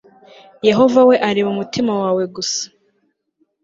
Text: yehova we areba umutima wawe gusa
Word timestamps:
yehova 0.67 0.99
we 1.07 1.15
areba 1.29 1.49
umutima 1.53 1.91
wawe 2.01 2.23
gusa 2.35 2.63